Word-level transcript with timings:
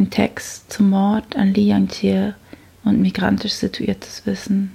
Ein 0.00 0.08
Text 0.08 0.72
zum 0.72 0.88
Mord 0.88 1.36
an 1.36 1.52
Li 1.52 1.66
Yangjie 1.66 2.32
und 2.84 3.02
migrantisch 3.02 3.52
situiertes 3.52 4.24
Wissen. 4.24 4.74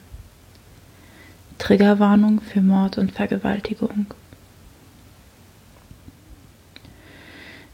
Triggerwarnung 1.58 2.42
für 2.42 2.62
Mord 2.62 3.00
und 3.00 3.12
Vergewaltigung. 3.12 4.06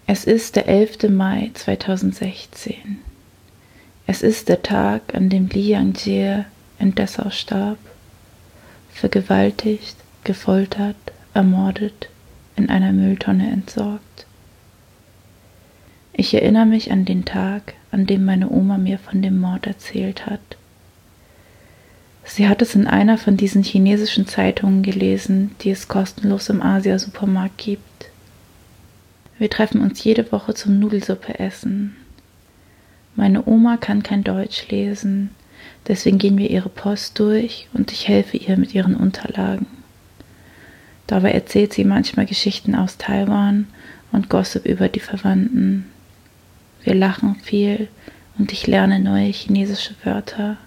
Es 0.08 0.24
ist 0.24 0.56
der 0.56 0.70
11. 0.70 1.10
Mai 1.10 1.52
2016. 1.54 3.00
Es 4.08 4.22
ist 4.22 4.48
der 4.48 4.64
Tag, 4.64 5.14
an 5.14 5.28
dem 5.28 5.50
Li 5.50 5.72
Yangjie 5.72 6.46
in 6.80 6.96
Dessau 6.96 7.32
starb, 7.32 7.80
vergewaltigt, 8.94 9.98
gefoltert, 10.24 10.96
ermordet, 11.34 12.08
in 12.56 12.70
einer 12.70 12.94
Mülltonne 12.94 13.52
entsorgt. 13.52 14.26
Ich 16.14 16.34
erinnere 16.34 16.66
mich 16.66 16.92
an 16.92 17.06
den 17.06 17.26
Tag, 17.26 17.74
an 17.92 18.06
dem 18.06 18.26
meine 18.26 18.50
Oma 18.50 18.78
mir 18.78 19.00
von 19.00 19.22
dem 19.22 19.40
Mord 19.40 19.66
erzählt 19.68 20.26
hat. 20.26 20.40
Sie 22.24 22.48
hat 22.48 22.62
es 22.62 22.76
in 22.76 22.88
einer 22.88 23.18
von 23.18 23.38
diesen 23.38 23.64
chinesischen 23.64 24.28
Zeitungen 24.28 24.84
gelesen, 24.84 25.56
die 25.62 25.72
es 25.72 25.88
kostenlos 25.88 26.50
im 26.50 26.62
Asia-Supermarkt 26.62 27.58
gibt. 27.58 28.10
Wir 29.38 29.50
treffen 29.50 29.82
uns 29.82 30.04
jede 30.04 30.32
Woche 30.32 30.54
zum 30.54 30.80
Nudelsuppe 30.80 31.40
essen. 31.40 31.96
Meine 33.16 33.46
Oma 33.48 33.78
kann 33.78 34.04
kein 34.04 34.24
Deutsch 34.24 34.70
lesen, 34.70 35.32
deswegen 35.88 36.20
gehen 36.20 36.38
wir 36.38 36.50
ihre 36.50 36.70
Post 36.70 37.20
durch 37.20 37.68
und 37.74 37.92
ich 37.92 38.08
helfe 38.08 38.38
ihr 38.38 38.56
mit 38.56 38.74
ihren 38.74 38.96
Unterlagen. 38.96 39.66
Dabei 41.08 41.32
erzählt 41.32 41.74
sie 41.74 41.84
manchmal 41.84 42.26
Geschichten 42.26 42.76
aus 42.76 42.98
Taiwan 42.98 43.68
und 44.14 44.30
Gossip 44.30 44.66
über 44.66 44.88
die 44.88 45.02
Verwandten. 45.02 45.91
Wir 46.84 46.96
lachen 46.96 47.36
viel 47.36 47.88
und 48.38 48.52
ich 48.52 48.68
lerne 48.68 49.00
neue 49.00 49.32
chinesische 49.32 49.96
Wörter. 50.04 50.58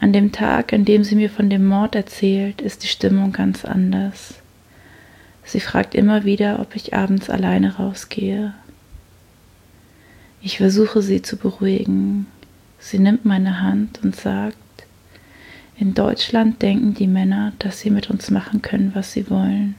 An 0.00 0.12
dem 0.12 0.32
Tag, 0.32 0.72
an 0.72 0.84
dem 0.84 1.04
sie 1.04 1.14
mir 1.14 1.30
von 1.30 1.48
dem 1.48 1.64
Mord 1.64 1.94
erzählt, 1.94 2.60
ist 2.60 2.82
die 2.82 2.88
Stimmung 2.88 3.32
ganz 3.32 3.64
anders. 3.64 4.34
Sie 5.44 5.60
fragt 5.60 5.94
immer 5.94 6.24
wieder, 6.24 6.60
ob 6.60 6.74
ich 6.74 6.94
abends 6.94 7.30
alleine 7.30 7.76
rausgehe. 7.76 8.52
Ich 10.40 10.58
versuche 10.58 11.02
sie 11.02 11.22
zu 11.22 11.36
beruhigen. 11.36 12.26
Sie 12.78 12.98
nimmt 12.98 13.24
meine 13.24 13.60
Hand 13.60 14.00
und 14.02 14.16
sagt, 14.16 14.56
in 15.78 15.94
Deutschland 15.94 16.62
denken 16.62 16.94
die 16.94 17.06
Männer, 17.06 17.52
dass 17.58 17.80
sie 17.80 17.90
mit 17.90 18.10
uns 18.10 18.30
machen 18.30 18.60
können, 18.60 18.92
was 18.94 19.12
sie 19.12 19.30
wollen. 19.30 19.76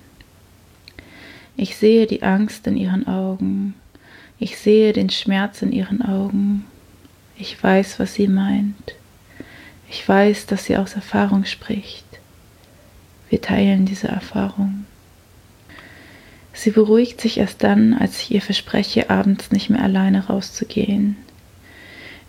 Ich 1.56 1.76
sehe 1.76 2.08
die 2.08 2.24
Angst 2.24 2.66
in 2.66 2.78
ihren 2.78 3.08
Augen. 3.08 3.76
Ich 4.40 4.58
sehe 4.58 4.94
den 4.94 5.10
Schmerz 5.10 5.62
in 5.62 5.72
ihren 5.72 6.02
Augen. 6.02 6.66
Ich 7.38 7.62
weiß, 7.62 8.00
was 8.00 8.14
sie 8.14 8.28
meint. 8.28 8.96
Ich 9.90 10.08
weiß, 10.08 10.48
dass 10.48 10.66
sie 10.66 10.78
aus 10.78 10.96
Erfahrung 10.96 11.46
spricht. 11.46 12.06
Wir 13.30 13.42
teilen 13.42 13.86
diese 13.86 14.08
Erfahrung. 14.08 14.86
Sie 16.54 16.72
beruhigt 16.72 17.20
sich 17.20 17.40
erst 17.40 17.64
dann, 17.64 17.94
als 17.94 18.22
ich 18.22 18.32
ihr 18.32 18.42
verspreche, 18.42 19.10
abends 19.10 19.52
nicht 19.52 19.70
mehr 19.70 19.82
alleine 19.82 20.28
rauszugehen. 20.28 21.18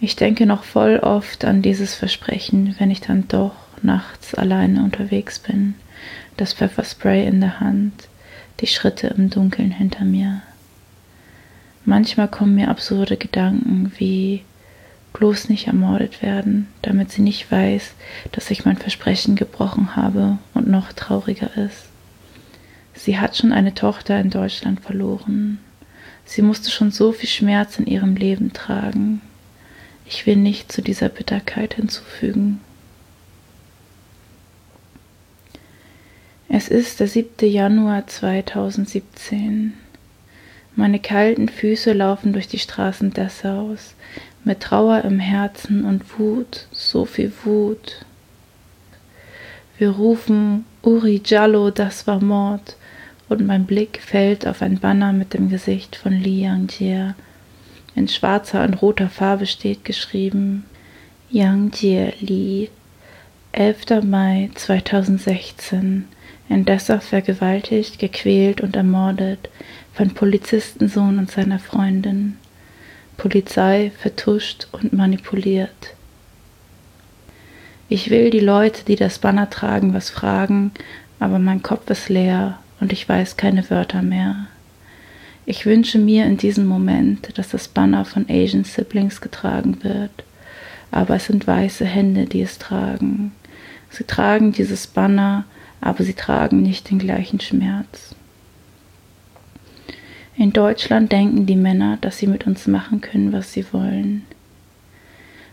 Ich 0.00 0.16
denke 0.16 0.46
noch 0.46 0.64
voll 0.64 0.98
oft 0.98 1.44
an 1.44 1.62
dieses 1.62 1.94
Versprechen, 1.94 2.74
wenn 2.78 2.90
ich 2.90 3.00
dann 3.00 3.28
doch 3.28 3.54
nachts 3.82 4.34
alleine 4.34 4.82
unterwegs 4.82 5.38
bin, 5.38 5.74
das 6.36 6.54
Pfefferspray 6.54 7.26
in 7.26 7.40
der 7.40 7.60
Hand, 7.60 8.08
die 8.60 8.66
Schritte 8.66 9.08
im 9.08 9.30
Dunkeln 9.30 9.70
hinter 9.70 10.04
mir. 10.04 10.42
Manchmal 11.84 12.28
kommen 12.28 12.54
mir 12.54 12.68
absurde 12.68 13.16
Gedanken 13.16 13.92
wie 13.98 14.42
bloß 15.12 15.48
nicht 15.48 15.66
ermordet 15.68 16.22
werden, 16.22 16.66
damit 16.82 17.10
sie 17.12 17.22
nicht 17.22 17.50
weiß, 17.50 17.92
dass 18.32 18.50
ich 18.50 18.64
mein 18.64 18.76
Versprechen 18.76 19.36
gebrochen 19.36 19.94
habe 19.94 20.38
und 20.54 20.68
noch 20.68 20.92
trauriger 20.92 21.56
ist. 21.56 21.84
Sie 22.94 23.18
hat 23.18 23.36
schon 23.36 23.52
eine 23.52 23.74
Tochter 23.74 24.18
in 24.20 24.30
Deutschland 24.30 24.80
verloren. 24.80 25.58
Sie 26.24 26.42
musste 26.42 26.70
schon 26.70 26.90
so 26.90 27.12
viel 27.12 27.28
Schmerz 27.28 27.78
in 27.78 27.86
ihrem 27.86 28.16
Leben 28.16 28.52
tragen. 28.52 29.20
Ich 30.06 30.26
will 30.26 30.36
nicht 30.36 30.72
zu 30.72 30.82
dieser 30.82 31.08
Bitterkeit 31.08 31.74
hinzufügen. 31.74 32.60
Es 36.48 36.68
ist 36.68 37.00
der 37.00 37.08
7. 37.08 37.48
Januar 37.50 38.06
2017. 38.06 39.74
Meine 40.76 40.98
kalten 40.98 41.48
Füße 41.48 41.92
laufen 41.92 42.32
durch 42.32 42.48
die 42.48 42.58
Straßen 42.58 43.12
Dessaus 43.12 43.94
mit 44.42 44.60
Trauer 44.60 45.02
im 45.02 45.20
Herzen 45.20 45.84
und 45.84 46.18
Wut, 46.18 46.66
so 46.72 47.04
viel 47.04 47.32
Wut. 47.44 48.04
Wir 49.78 49.90
rufen 49.90 50.64
Uri 50.82 51.22
Jallo, 51.24 51.70
das 51.70 52.06
war 52.06 52.20
Mord, 52.20 52.76
und 53.28 53.46
mein 53.46 53.66
Blick 53.66 54.00
fällt 54.02 54.46
auf 54.46 54.62
ein 54.62 54.78
Banner 54.78 55.12
mit 55.12 55.32
dem 55.32 55.48
Gesicht 55.48 55.96
von 55.96 56.12
Li 56.12 56.42
Yangjie. 56.42 57.14
In 57.94 58.08
schwarzer 58.08 58.64
und 58.64 58.74
roter 58.82 59.08
Farbe 59.08 59.46
steht 59.46 59.84
geschrieben 59.84 60.64
Yangjie 61.30 62.12
Li, 62.20 62.70
11. 63.52 64.02
Mai 64.02 64.50
2016, 64.54 66.08
in 66.48 66.64
Dessau 66.64 66.98
vergewaltigt, 66.98 67.98
gequält 67.98 68.60
und 68.60 68.76
ermordet 68.76 69.48
von 69.94 70.10
Polizistensohn 70.10 71.18
und 71.18 71.30
seiner 71.30 71.58
Freundin. 71.58 72.36
Polizei 73.16 73.92
vertuscht 73.96 74.66
und 74.72 74.92
manipuliert. 74.92 75.94
Ich 77.88 78.10
will 78.10 78.30
die 78.30 78.40
Leute, 78.40 78.84
die 78.84 78.96
das 78.96 79.18
Banner 79.18 79.50
tragen, 79.50 79.94
was 79.94 80.10
fragen, 80.10 80.72
aber 81.20 81.38
mein 81.38 81.62
Kopf 81.62 81.88
ist 81.90 82.08
leer 82.08 82.58
und 82.80 82.92
ich 82.92 83.08
weiß 83.08 83.36
keine 83.36 83.68
Wörter 83.70 84.02
mehr. 84.02 84.46
Ich 85.46 85.66
wünsche 85.66 85.98
mir 85.98 86.24
in 86.24 86.38
diesem 86.38 86.66
Moment, 86.66 87.38
dass 87.38 87.50
das 87.50 87.68
Banner 87.68 88.04
von 88.04 88.26
Asian 88.28 88.64
Siblings 88.64 89.20
getragen 89.20 89.84
wird, 89.84 90.24
aber 90.90 91.16
es 91.16 91.26
sind 91.26 91.46
weiße 91.46 91.84
Hände, 91.84 92.24
die 92.24 92.40
es 92.42 92.58
tragen. 92.58 93.32
Sie 93.90 94.04
tragen 94.04 94.52
dieses 94.52 94.86
Banner, 94.86 95.44
aber 95.80 96.04
sie 96.04 96.14
tragen 96.14 96.62
nicht 96.62 96.90
den 96.90 96.98
gleichen 96.98 97.40
Schmerz. 97.40 98.14
In 100.36 100.52
Deutschland 100.52 101.12
denken 101.12 101.46
die 101.46 101.56
Männer, 101.56 101.98
dass 102.00 102.18
sie 102.18 102.26
mit 102.26 102.46
uns 102.46 102.66
machen 102.66 103.00
können, 103.00 103.32
was 103.32 103.52
sie 103.52 103.64
wollen. 103.72 104.24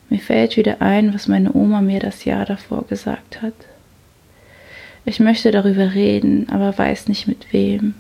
Mir 0.09 0.19
fällt 0.19 0.57
wieder 0.57 0.81
ein, 0.81 1.13
was 1.13 1.27
meine 1.27 1.53
Oma 1.53 1.81
mir 1.81 1.99
das 1.99 2.25
Jahr 2.25 2.45
davor 2.45 2.85
gesagt 2.87 3.41
hat. 3.41 3.53
Ich 5.05 5.19
möchte 5.19 5.51
darüber 5.51 5.93
reden, 5.93 6.49
aber 6.49 6.77
weiß 6.77 7.07
nicht 7.07 7.27
mit 7.27 7.53
wem. 7.53 7.93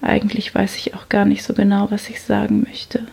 Eigentlich 0.00 0.54
weiß 0.54 0.76
ich 0.76 0.94
auch 0.94 1.08
gar 1.08 1.24
nicht 1.24 1.42
so 1.44 1.54
genau, 1.54 1.90
was 1.90 2.08
ich 2.10 2.20
sagen 2.20 2.62
möchte. 2.62 3.06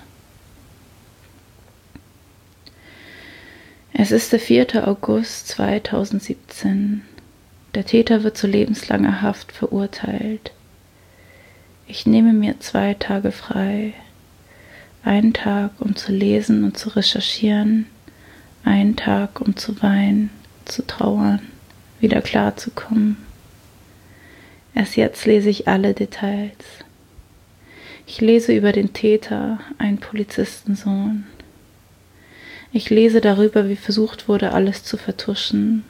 Es 3.94 4.12
ist 4.12 4.32
der 4.32 4.40
4. 4.40 4.88
August 4.88 5.50
2017. 5.50 7.02
Der 7.80 7.86
Täter 7.86 8.24
wird 8.24 8.36
zu 8.36 8.46
lebenslanger 8.46 9.22
Haft 9.22 9.54
verurteilt. 9.54 10.52
Ich 11.88 12.06
nehme 12.06 12.34
mir 12.34 12.60
zwei 12.60 12.94
Tage 12.94 13.32
frei. 13.32 13.94
Einen 15.02 15.32
Tag, 15.32 15.72
um 15.80 15.96
zu 15.96 16.12
lesen 16.12 16.66
und 16.66 16.78
zu 16.78 16.90
recherchieren. 16.90 17.86
Einen 18.66 18.98
Tag, 18.98 19.40
um 19.40 19.56
zu 19.56 19.82
weinen, 19.82 20.30
zu 20.66 20.86
trauern, 20.86 21.40
wieder 22.02 22.20
klarzukommen. 22.20 23.16
Erst 24.76 24.98
jetzt 24.98 25.26
lese 25.26 25.50
ich 25.50 25.70
alle 25.70 25.94
Details. 25.94 26.66
Ich 28.06 28.20
lese 28.20 28.54
über 28.54 28.74
den 28.74 28.92
Täter, 28.92 29.62
einen 29.78 30.00
Polizistensohn. 30.00 31.28
Ich 32.74 32.90
lese 32.90 33.22
darüber, 33.22 33.70
wie 33.70 33.78
versucht 33.78 34.28
wurde, 34.28 34.52
alles 34.52 34.84
zu 34.84 34.98
vertuschen, 34.98 35.86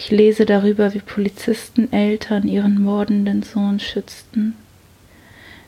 ich 0.00 0.10
lese 0.10 0.46
darüber, 0.46 0.94
wie 0.94 1.00
Polizisten 1.00 1.92
Eltern 1.92 2.48
ihren 2.48 2.82
mordenden 2.82 3.42
Sohn 3.42 3.78
schützten. 3.80 4.54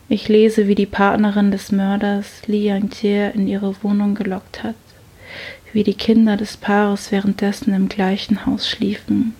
Ich 0.09 0.27
lese, 0.27 0.69
wie 0.69 0.75
die 0.75 0.87
Partnerin 0.87 1.51
des 1.51 1.71
Mörders 1.71 2.47
Li 2.47 2.65
Yangjie 2.65 3.31
in 3.35 3.47
ihre 3.47 3.75
Wohnung 3.83 4.15
gelockt 4.15 4.63
hat, 4.63 4.75
wie 5.75 5.85
die 5.85 5.93
Kinder 5.93 6.39
des 6.39 6.57
Paares 6.57 7.13
währenddessen 7.13 7.75
im 7.75 7.91
gleichen 7.91 8.47
Haus 8.47 8.67
schliefen. 8.67 9.35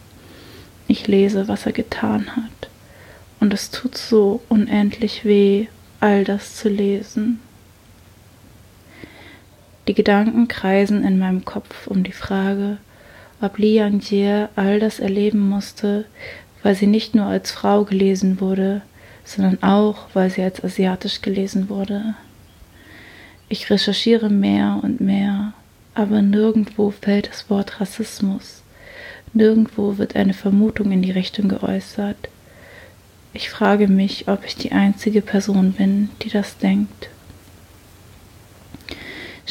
Ich 0.89 1.07
lese, 1.07 1.49
was 1.49 1.65
er 1.65 1.73
getan 1.73 2.37
hat, 2.37 2.69
und 3.41 3.55
es 3.55 3.71
tut 3.71 3.97
so 3.97 4.43
unendlich 4.51 5.25
weh, 5.25 5.69
all 6.01 6.25
das 6.25 6.57
zu 6.57 6.69
lesen. 6.69 7.41
Die 9.89 9.95
Gedanken 9.95 10.49
kreisen 10.49 11.03
in 11.03 11.19
meinem 11.19 11.47
Kopf 11.47 11.87
um 11.87 12.05
die 12.05 12.13
Frage, 12.13 12.77
ob 13.43 13.59
Li 13.59 13.75
Yangjie 13.75 14.47
all 14.57 14.81
das 14.81 15.01
erleben 15.01 15.49
musste, 15.49 16.07
weil 16.63 16.75
sie 16.75 16.87
nicht 16.87 17.15
nur 17.15 17.27
als 17.27 17.51
Frau 17.51 17.85
gelesen 17.85 18.41
wurde, 18.41 18.83
sondern 19.25 19.63
auch, 19.63 20.07
weil 20.15 20.31
sie 20.31 20.43
als 20.43 20.63
asiatisch 20.63 21.21
gelesen 21.21 21.69
wurde. 21.69 22.15
Ich 23.49 23.69
recherchiere 23.69 24.31
mehr 24.31 24.81
und 24.83 25.01
mehr, 25.01 25.53
aber 25.95 26.23
nirgendwo 26.23 26.91
fällt 26.91 27.29
das 27.29 27.51
Wort 27.51 27.81
Rassismus. 27.81 28.63
Nirgendwo 29.35 29.99
wird 29.99 30.17
eine 30.17 30.35
Vermutung 30.35 30.93
in 30.93 31.03
die 31.03 31.11
Richtung 31.11 31.49
geäußert. 31.49 32.29
Ich 33.35 33.51
frage 33.51 33.89
mich, 33.89 34.29
ob 34.29 34.45
ich 34.45 34.57
die 34.57 34.73
einzige 34.73 35.21
Person 35.21 35.73
bin, 35.73 36.11
die 36.23 36.31
das 36.31 36.59
denkt. 36.59 37.09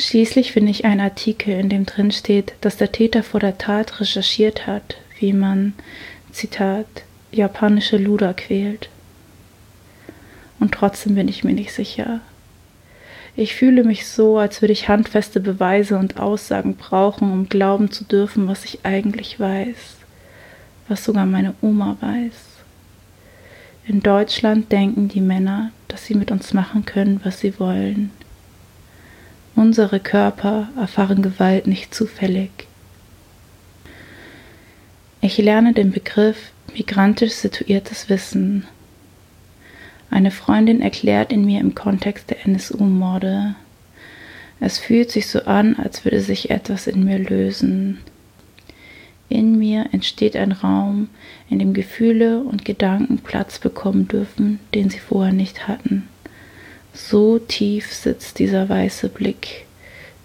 Schließlich 0.02 0.52
finde 0.52 0.72
ich 0.72 0.84
einen 0.84 1.00
Artikel, 1.00 1.54
in 1.54 1.70
dem 1.70 1.86
drin 1.86 2.10
steht, 2.10 2.54
dass 2.62 2.76
der 2.76 2.92
Täter 2.92 3.22
vor 3.22 3.40
der 3.40 3.60
Tat 3.60 4.00
recherchiert 4.00 4.66
hat, 4.66 4.98
wie 5.20 5.32
man, 5.32 5.74
Zitat, 6.32 6.88
japanische 7.32 7.98
Luder 7.98 8.34
quält. 8.34 8.90
Und 10.60 10.74
trotzdem 10.74 11.14
bin 11.14 11.28
ich 11.28 11.44
mir 11.44 11.54
nicht 11.54 11.72
sicher. 11.72 12.20
Ich 13.36 13.54
fühle 13.54 13.84
mich 13.84 14.08
so, 14.08 14.40
als 14.40 14.64
würde 14.64 14.74
ich 14.74 14.90
handfeste 14.90 15.40
Beweise 15.40 16.00
und 16.00 16.20
Aussagen 16.20 16.78
brauchen, 16.78 17.32
um 17.32 17.48
glauben 17.48 17.92
zu 17.92 18.04
dürfen, 18.04 18.48
was 18.48 18.66
ich 18.66 18.80
eigentlich 18.84 19.40
weiß, 19.40 19.98
was 20.88 21.06
sogar 21.06 21.28
meine 21.28 21.54
Oma 21.62 21.98
weiß. 22.02 22.34
In 23.86 24.02
Deutschland 24.02 24.72
denken 24.72 25.10
die 25.10 25.22
Männer, 25.22 25.72
dass 25.88 26.06
sie 26.08 26.16
mit 26.16 26.32
uns 26.32 26.56
machen 26.56 26.86
können, 26.86 27.22
was 27.24 27.40
sie 27.40 27.60
wollen. 27.60 28.10
Unsere 29.56 30.00
Körper 30.00 30.70
erfahren 30.78 31.22
Gewalt 31.22 31.68
nicht 31.68 31.94
zufällig. 31.94 32.52
Ich 35.22 35.38
lerne 35.38 35.74
den 35.74 35.92
Begriff 35.92 36.52
migrantisch 36.74 37.34
situiertes 37.34 38.10
Wissen 38.10 38.66
eine 40.12 40.30
Freundin 40.30 40.82
erklärt 40.82 41.32
in 41.32 41.46
mir 41.46 41.62
im 41.62 41.74
Kontext 41.74 42.30
der 42.30 42.46
NSU-Morde. 42.46 43.56
Es 44.60 44.78
fühlt 44.78 45.10
sich 45.10 45.28
so 45.28 45.44
an, 45.44 45.78
als 45.78 46.04
würde 46.04 46.20
sich 46.20 46.50
etwas 46.50 46.86
in 46.86 47.06
mir 47.06 47.18
lösen. 47.18 48.00
In 49.30 49.58
mir 49.58 49.88
entsteht 49.94 50.36
ein 50.36 50.52
Raum, 50.52 51.08
in 51.50 51.60
dem 51.60 51.74
Gefühle 51.74 52.42
und 52.42 52.66
Gedanken 52.66 53.20
Platz 53.20 53.58
bekommen 53.58 54.10
dürfen, 54.10 54.60
den 54.76 54.90
sie 54.90 55.00
vorher 55.00 55.34
nicht 55.34 55.70
hatten. 55.70 56.10
So 56.94 57.40
tief 57.40 57.94
sitzt 57.94 58.40
dieser 58.40 58.68
weiße 58.68 59.10
Blick, 59.10 59.66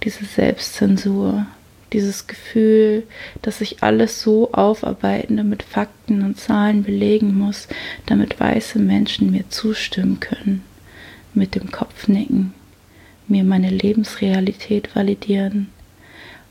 diese 0.03 0.25
Selbstzensur, 0.25 1.47
dieses 1.93 2.27
Gefühl, 2.27 3.05
dass 3.43 3.61
ich 3.61 3.83
alles 3.83 4.21
so 4.21 4.53
aufarbeiten 4.53 5.39
und 5.39 5.49
mit 5.49 5.63
Fakten 5.63 6.23
und 6.23 6.39
Zahlen 6.39 6.83
belegen 6.83 7.39
muss, 7.39 7.69
damit 8.07 8.41
weiße 8.41 8.79
Menschen 8.81 9.31
mir 9.31 9.49
zustimmen 9.49 10.19
können, 10.19 10.65
mit 11.35 11.55
dem 11.55 11.71
Kopf 11.71 12.09
nicken, 12.09 12.53
mir 13.29 13.45
meine 13.45 13.71
Lebensrealität 13.71 14.95
validieren, 14.97 15.69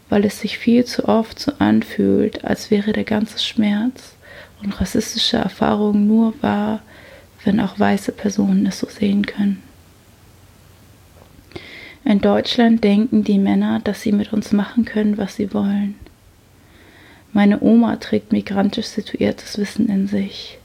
weil 0.10 0.24
es 0.24 0.40
sich 0.40 0.58
viel 0.58 0.86
zu 0.86 1.10
oft 1.10 1.40
so 1.40 1.52
anfühlt, 1.60 2.46
als 2.46 2.72
wäre 2.72 2.94
der 2.94 3.04
ganze 3.04 3.40
Schmerz 3.40 4.16
und 4.64 4.80
rassistische 4.80 5.38
Erfahrung 5.38 6.08
nur 6.08 6.34
wahr, 6.42 6.82
wenn 7.44 7.60
auch 7.60 7.78
weiße 7.78 8.14
Personen 8.14 8.66
es 8.66 8.80
so 8.80 8.88
sehen 8.88 9.26
können. 9.26 9.65
In 12.06 12.22
Deutschland 12.22 12.84
denken 12.84 13.24
die 13.24 13.40
Männer, 13.40 13.82
dass 13.84 14.02
sie 14.04 14.12
mit 14.12 14.32
uns 14.32 14.52
machen 14.52 14.86
können, 14.86 15.18
was 15.18 15.36
sie 15.36 15.54
wollen. 15.56 15.96
Meine 17.34 17.62
Oma 17.62 17.96
trägt 17.96 18.32
migrantisch 18.32 18.86
situiertes 18.86 19.58
Wissen 19.58 19.90
in 19.90 20.08
sich. 20.08 20.60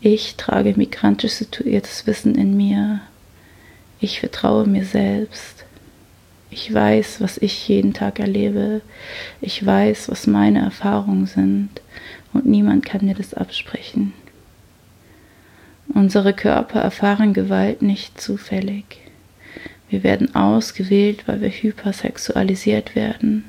Ich 0.00 0.36
trage 0.36 0.72
migrantisch 0.74 1.32
situiertes 1.32 2.06
Wissen 2.06 2.34
in 2.34 2.56
mir. 2.56 3.02
Ich 4.00 4.20
vertraue 4.20 4.66
mir 4.66 4.86
selbst. 4.86 5.66
Ich 6.48 6.72
weiß, 6.72 7.20
was 7.20 7.36
ich 7.36 7.68
jeden 7.68 7.92
Tag 7.92 8.18
erlebe. 8.18 8.80
Ich 9.42 9.64
weiß, 9.64 10.08
was 10.08 10.26
meine 10.26 10.60
Erfahrungen 10.60 11.26
sind. 11.26 11.68
Und 12.32 12.46
niemand 12.46 12.86
kann 12.86 13.04
mir 13.04 13.14
das 13.14 13.34
absprechen. 13.34 14.14
Unsere 15.88 16.32
Körper 16.32 16.80
erfahren 16.80 17.34
Gewalt 17.34 17.82
nicht 17.82 18.18
zufällig. 18.18 19.03
Wir 19.94 20.02
werden 20.02 20.34
ausgewählt, 20.34 21.28
weil 21.28 21.40
wir 21.40 21.50
hypersexualisiert 21.50 22.96
werden, 22.96 23.44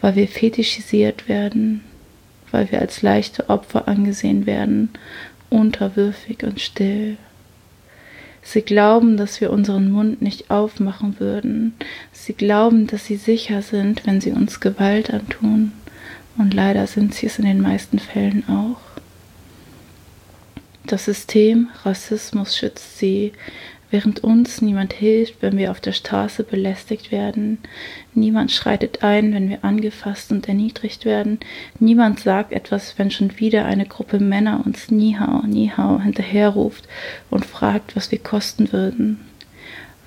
weil 0.00 0.16
wir 0.16 0.26
fetischisiert 0.26 1.28
werden, 1.28 1.84
weil 2.50 2.72
wir 2.72 2.80
als 2.80 3.02
leichte 3.02 3.48
Opfer 3.48 3.86
angesehen 3.86 4.44
werden, 4.44 4.90
unterwürfig 5.50 6.42
und 6.42 6.60
still. 6.60 7.16
Sie 8.42 8.62
glauben, 8.62 9.16
dass 9.16 9.40
wir 9.40 9.52
unseren 9.52 9.92
Mund 9.92 10.20
nicht 10.20 10.50
aufmachen 10.50 11.20
würden. 11.20 11.74
Sie 12.10 12.32
glauben, 12.32 12.88
dass 12.88 13.06
sie 13.06 13.14
sicher 13.14 13.62
sind, 13.62 14.04
wenn 14.04 14.20
sie 14.20 14.32
uns 14.32 14.58
Gewalt 14.58 15.14
antun. 15.14 15.70
Und 16.36 16.54
leider 16.54 16.88
sind 16.88 17.14
sie 17.14 17.26
es 17.26 17.38
in 17.38 17.44
den 17.44 17.60
meisten 17.60 18.00
Fällen 18.00 18.42
auch. 18.48 18.80
Das 20.84 21.04
System 21.04 21.68
Rassismus 21.84 22.56
schützt 22.56 22.98
sie, 22.98 23.32
während 23.90 24.22
uns 24.22 24.60
niemand 24.60 24.92
hilft, 24.92 25.40
wenn 25.40 25.56
wir 25.56 25.70
auf 25.70 25.80
der 25.80 25.92
Straße 25.92 26.44
belästigt 26.44 27.10
werden, 27.10 27.58
niemand 28.14 28.52
schreitet 28.52 29.02
ein, 29.02 29.32
wenn 29.32 29.48
wir 29.48 29.64
angefasst 29.64 30.30
und 30.30 30.48
erniedrigt 30.48 31.04
werden, 31.04 31.38
niemand 31.78 32.20
sagt 32.20 32.52
etwas, 32.52 32.98
wenn 32.98 33.10
schon 33.10 33.38
wieder 33.38 33.64
eine 33.64 33.86
Gruppe 33.86 34.18
Männer 34.18 34.62
uns 34.64 34.90
Nihau, 34.90 35.42
Nihau 35.46 36.00
hinterherruft 36.00 36.86
und 37.30 37.46
fragt, 37.46 37.96
was 37.96 38.10
wir 38.10 38.18
kosten 38.18 38.72
würden, 38.72 39.20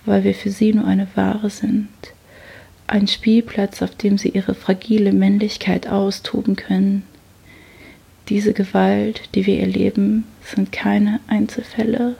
weil 0.05 0.23
wir 0.23 0.35
für 0.35 0.51
sie 0.51 0.73
nur 0.73 0.85
eine 0.85 1.07
Ware 1.15 1.49
sind, 1.49 1.89
ein 2.87 3.07
Spielplatz, 3.07 3.81
auf 3.81 3.95
dem 3.95 4.17
sie 4.17 4.29
ihre 4.29 4.53
fragile 4.53 5.13
Männlichkeit 5.13 5.87
austoben 5.87 6.55
können. 6.55 7.03
Diese 8.29 8.53
Gewalt, 8.53 9.21
die 9.33 9.45
wir 9.45 9.59
erleben, 9.59 10.25
sind 10.43 10.71
keine 10.71 11.19
Einzelfälle. 11.27 12.15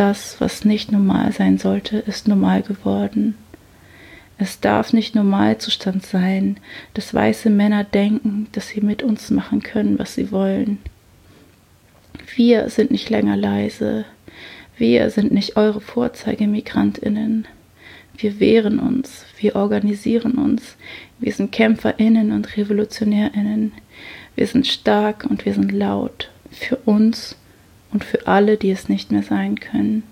Das, 0.00 0.40
was 0.40 0.64
nicht 0.64 0.90
normal 0.92 1.30
sein 1.32 1.58
sollte, 1.58 1.98
ist 1.98 2.26
normal 2.26 2.62
geworden. 2.62 3.34
Es 4.38 4.58
darf 4.58 4.94
nicht 4.94 5.14
Normalzustand 5.14 6.06
sein, 6.06 6.56
dass 6.94 7.12
weiße 7.12 7.50
Männer 7.50 7.84
denken, 7.84 8.46
dass 8.52 8.68
sie 8.68 8.80
mit 8.80 9.02
uns 9.02 9.28
machen 9.28 9.62
können, 9.62 9.98
was 9.98 10.14
sie 10.14 10.32
wollen. 10.32 10.78
Wir 12.34 12.70
sind 12.70 12.90
nicht 12.90 13.10
länger 13.10 13.36
leise. 13.36 14.06
Wir 14.78 15.10
sind 15.10 15.32
nicht 15.32 15.58
eure 15.58 15.82
VorzeigemigrantInnen. 15.82 17.46
Wir 18.16 18.40
wehren 18.40 18.78
uns, 18.78 19.26
wir 19.38 19.54
organisieren 19.54 20.36
uns. 20.36 20.76
Wir 21.18 21.34
sind 21.34 21.52
KämpferInnen 21.52 22.32
und 22.32 22.56
RevolutionärInnen. 22.56 23.72
Wir 24.34 24.46
sind 24.46 24.66
stark 24.66 25.26
und 25.28 25.44
wir 25.44 25.52
sind 25.52 25.72
laut. 25.72 26.30
Für 26.50 26.76
uns 26.86 27.36
und 27.92 28.04
für 28.04 28.26
alle, 28.26 28.56
die 28.56 28.70
es 28.70 28.88
nicht 28.88 29.10
mehr 29.12 29.22
sein 29.22 29.58
können. 29.58 30.02